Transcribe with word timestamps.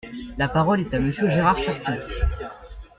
La 0.39 0.47
parole 0.47 0.79
est 0.79 0.93
à 0.95 0.99
Monsieur 0.99 1.29
Gérard 1.29 1.59
Cherpion. 1.59 1.93